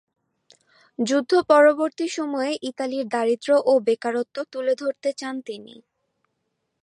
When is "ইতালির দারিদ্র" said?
2.69-3.49